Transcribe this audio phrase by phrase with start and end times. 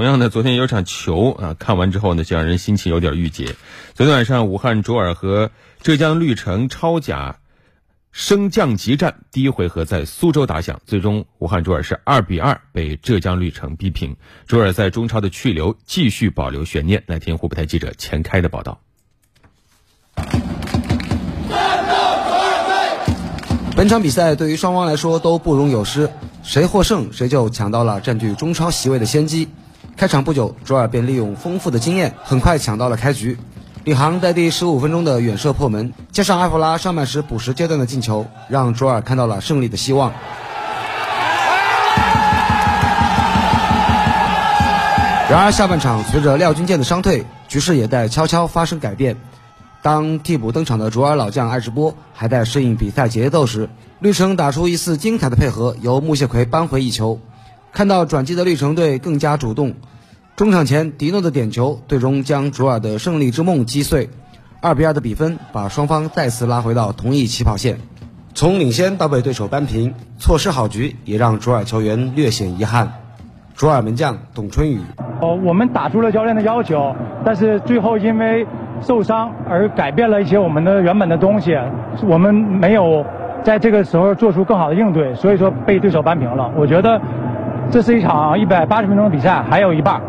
[0.00, 3.54] 同样呢，昨天有场球啊，看完之后呢，就让人心情有点郁结。
[3.92, 5.50] 昨天晚上，武汉卓尔和
[5.82, 7.36] 浙江绿城超甲
[8.10, 14.16] 升降级战第一回合在苏州打响，最终武汉卓尔是二比二被浙江绿城逼平。
[14.46, 17.04] 卓尔在中超的去留继续保留悬念。
[17.06, 18.80] 来听湖北台记者钱开的报道。
[23.76, 26.10] 本场比赛对于双方来说都不容有失，
[26.42, 29.50] 谁获胜谁就抢到了占据中超席位的先机。
[29.96, 33.36] 开场不久，卓尔便利用丰富的经验，很快抢到了开局。
[33.84, 40.12] 李航在第十五分钟的远射破门，加上埃弗拉上半时补时阶段的进球，让卓尔看到了胜利的希望。
[45.28, 49.16] 然而下半场随着廖军健的伤退，局势也在悄悄发生改变。
[49.80, 53.70] 当替补登场的卓尔老将艾直波还在适应比赛节奏时，
[54.00, 57.18] 绿城打出一次精彩的配合，由穆谢奎扳回一球。
[57.72, 59.74] 看到转机的绿城队更加主动，
[60.36, 64.10] 中场前迪诺的点球最终将卓尔的胜利之梦击碎。
[64.60, 67.78] 二比二的比分把双方再次拉回到同一起跑线。
[68.34, 72.92] 从领先到被对手扳平，错失好局也让卓尔球员略显遗憾。
[73.54, 74.80] 卓尔门将董春雨：
[75.20, 78.46] 哦，我们打出了教练的要求，但是最后因为。
[78.82, 81.54] 受伤而改变了一些我们的原本的东西，
[82.08, 83.04] 我们没有
[83.44, 86.50] 在这个时候做出更好的应对，所以说被对手扳平了。
[86.56, 86.98] 我觉得
[87.72, 90.02] 这是一场一百八十分钟的比赛，还有一半，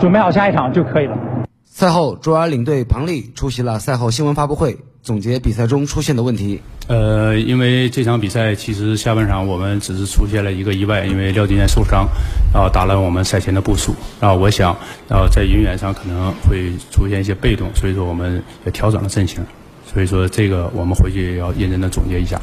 [0.00, 1.16] 准备好下一场就可以了。
[1.64, 6.60] 赛后，卓尔领队庞丽出席了赛后新闻发布会，总结比赛中出现的问题。
[6.88, 12.08] 呃，因为这场比赛其实下半场我们只是出现了一个意外，因为廖金燕受伤，
[12.52, 13.94] 然后打乱我们赛前的部署。
[14.20, 14.76] 然后我想，
[15.08, 19.40] 然后在人员上可能会出现一些被动，所以说我们也调整了阵型。
[19.86, 22.40] 所以说这个我们回去也要认真的总结一下。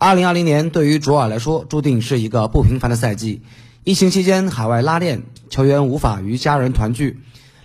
[0.00, 3.42] 二零二零年对于卓尔来说，注定是一个不平凡的赛季。
[3.82, 7.18] 疫情期间海外拉练，球员无法与家人团聚。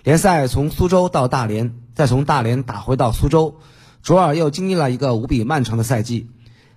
[0.04, 3.60] 联赛从苏州到大连，再从大连打回到苏州。
[4.02, 6.28] 卓尔又经历了一个无比漫长的赛季，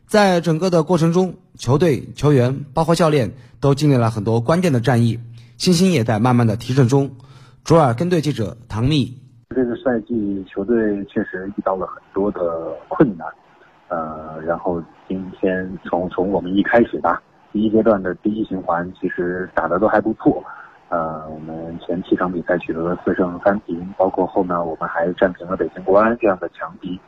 [0.07, 5.21] 在整个的过程中，球队、球员，包括教练，都经历了很多关键的战役，
[5.57, 7.13] 信心也在慢慢的提振中。
[7.65, 9.19] 卓尔跟队记者唐蜜：
[9.55, 12.41] 这个赛季球队确实遇到了很多的
[12.89, 13.27] 困难，
[13.89, 20.43] 呃，然后今天从从我们一开始吧，第一阶段的第一循环其实打的都还不错。
[20.89, 26.99] 呃，我们前七场比赛取得了四胜三平，包括后面我们还战平了北京国安这样的强敌。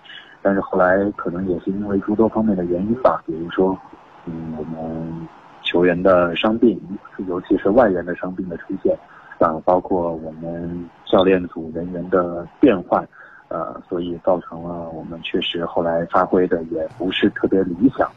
[0.42, 3.76] 但是后来可能也是因为诸多方面的原因吧，比如说，
[4.24, 5.28] 嗯，我们
[5.62, 6.80] 球员的伤病，
[7.26, 8.96] 尤其是外援的伤病的出现，
[9.38, 13.06] 啊，包括我们教练组人员的变换，
[13.48, 18.10] 呃，所以造成了我们确实后来发挥的也不是特别理想。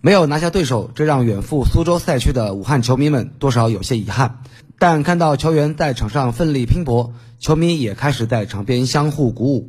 [0.00, 4.38] 没有拿下对手，这让远赴苏州赛区的武汉球迷们多少有些遗憾。
[4.78, 9.68] 但看到球员在场上奋力拼搏，球迷也开始在场边相互鼓舞。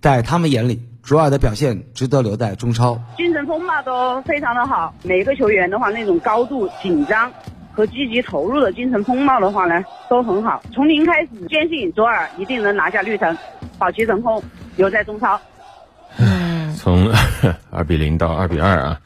[0.00, 2.98] 在他们眼里，卓尔的表现值得留在中超。
[3.18, 7.30] 精神风貌都非常的好，每个球员的话，那种高度紧张
[7.72, 10.62] 和积极投入的精神风貌的话呢，都很好。
[10.72, 13.36] 从零开始，坚信卓尔一定能拿下绿城，
[13.78, 14.42] 保级成功，
[14.76, 15.40] 留在中超。
[16.76, 17.10] 从
[17.70, 19.00] 二比零到二比二啊。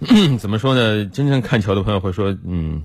[0.40, 1.06] 怎么说呢？
[1.06, 2.82] 真正看球的朋友会说，嗯，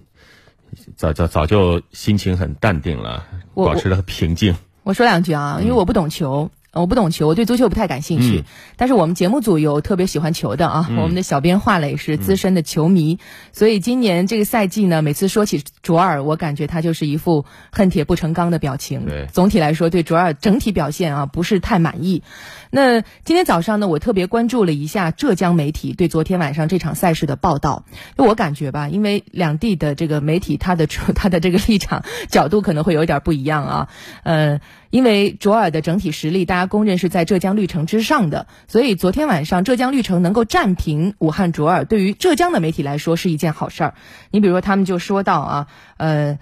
[0.96, 3.26] 早早早就心情很淡定了，
[3.56, 4.56] 保持了平静。
[4.84, 6.50] 我说两句啊，因为我不懂球。
[6.74, 8.44] 我不懂球，我对足球不太感兴趣。
[8.76, 13.20] 但是我们节目组有特别喜欢球的啊，我们的小编华磊是资深的球迷，
[13.52, 19.06] 所以今年这个赛季呢，每次说起卓尔，我感觉他就是一副恨铁不成钢的表情。
[19.06, 22.22] 对，总体来说对卓尔整体表现啊不是太满意。
[22.70, 27.86] 那今天早上呢，我特别关注了一下浙江媒体对昨天晚上这场赛事的报道。
[28.18, 33.90] 我感觉吧，因为两地的这个媒体，他的他的这个立场 角度可能会有点不一样啊。
[34.24, 34.60] 呃，
[34.90, 43.94] 因为卓尔的整体实力，大家公认是在浙江绿城之上的，所以昨天晚上浙江绿城能够战平武汉卓尔，对于浙江的媒体来说是一件好事儿。
[44.32, 45.68] 你比如说，他们就说到啊，
[45.98, 46.40] 呃。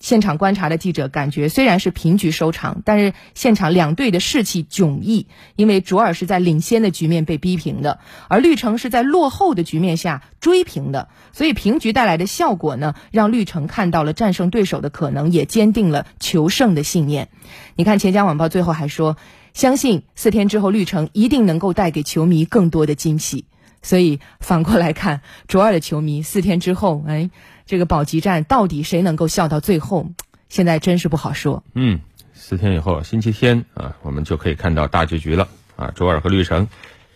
[0.00, 5.26] 现场观察的记者感觉，虽然是平局收场，但是现场两队的士气迥异。
[5.56, 17.28] 因为卓尔是在领先的局面被逼平的，而绿城是在落后的局面下追平的，所以平局带来的效果呢，让绿城看到了战胜对手的可能，也坚定了求胜的信念。
[17.76, 19.18] 你看，钱江晚报最后还说，
[19.52, 23.44] 相信四天之后绿城一定能够带给球迷更多的惊喜。
[23.82, 27.30] 所以反过来看，卓尔的球迷四天之后，哎。
[27.66, 30.10] 这个保级战到底谁能够笑到最后？
[30.48, 31.62] 现在真是不好说。
[31.74, 32.00] 嗯，
[32.34, 35.46] 四天以后，星期天啊，我们就可以看到大结局了
[35.76, 35.92] 啊！
[35.94, 36.66] 卓尔和绿城，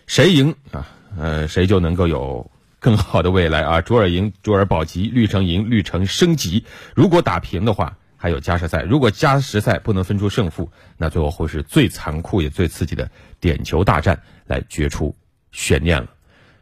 [0.06, 0.86] 谁赢啊？
[1.18, 3.80] 呃，谁就能够有更好的未来啊！
[3.80, 6.64] 卓尔赢，卓尔保级；绿城赢，绿城升级。
[6.94, 7.96] 如果打平的话。
[8.16, 8.80] 还有加时赛。
[8.80, 15.14] 如果加时赛不能分出胜负，那最后会是最残酷也最刺激的点球大战来决出
[15.52, 16.08] 悬念了。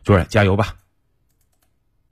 [0.05, 0.75] 主任加油吧！